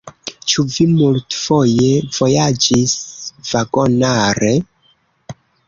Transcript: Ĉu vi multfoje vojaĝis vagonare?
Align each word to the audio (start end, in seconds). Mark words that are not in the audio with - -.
Ĉu 0.53 0.63
vi 0.75 0.85
multfoje 1.01 1.91
vojaĝis 2.17 2.97
vagonare? 3.53 4.53